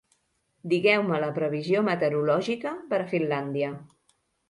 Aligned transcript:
Digueu-me 0.73 1.19
la 1.25 1.29
previsió 1.37 1.85
meteorològica 1.91 2.75
per 2.91 3.03
a 3.05 3.09
Finlàndia 3.15 3.75